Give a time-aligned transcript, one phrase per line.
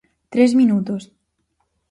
[0.33, 1.03] Tres minutos.